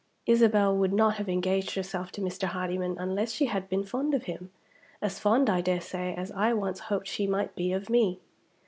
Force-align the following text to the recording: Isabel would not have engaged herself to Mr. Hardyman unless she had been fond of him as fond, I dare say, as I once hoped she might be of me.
Isabel 0.25 0.75
would 0.75 0.91
not 0.93 1.17
have 1.17 1.29
engaged 1.29 1.75
herself 1.75 2.11
to 2.13 2.21
Mr. 2.21 2.47
Hardyman 2.47 2.97
unless 2.97 3.33
she 3.33 3.45
had 3.45 3.69
been 3.69 3.83
fond 3.83 4.15
of 4.15 4.23
him 4.23 4.49
as 4.99 5.19
fond, 5.19 5.47
I 5.47 5.61
dare 5.61 5.79
say, 5.79 6.15
as 6.15 6.31
I 6.31 6.53
once 6.53 6.79
hoped 6.79 7.05
she 7.07 7.27
might 7.27 7.53
be 7.55 7.71
of 7.71 7.87
me. 7.87 8.19